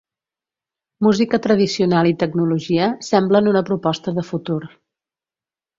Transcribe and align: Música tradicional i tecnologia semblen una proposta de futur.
Música 1.07 1.41
tradicional 1.47 2.09
i 2.13 2.15
tecnologia 2.25 2.89
semblen 3.11 3.53
una 3.55 3.65
proposta 3.73 4.19
de 4.21 4.29
futur. 4.33 4.63